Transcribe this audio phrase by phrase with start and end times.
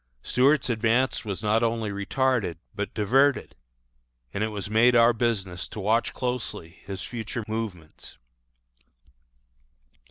[0.23, 3.53] Stuart's advance was not only retarded, but diverted;
[4.33, 8.17] and it was made our business to watch closely his future movements.